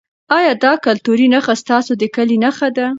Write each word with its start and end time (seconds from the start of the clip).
ایا 0.37 0.53
دا 0.63 0.73
کلتوري 0.85 1.27
نښه 1.33 1.53
ستاسو 1.61 1.91
د 2.01 2.03
کلي 2.15 2.37
نښه 2.43 2.67
ده؟ 2.77 2.87